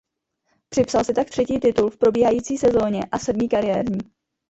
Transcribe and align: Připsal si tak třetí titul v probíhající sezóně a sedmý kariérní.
Připsal 0.69 1.03
si 1.03 1.13
tak 1.13 1.29
třetí 1.29 1.59
titul 1.59 1.89
v 1.89 1.97
probíhající 1.97 2.57
sezóně 2.57 3.01
a 3.11 3.19
sedmý 3.19 3.49
kariérní. 3.49 3.99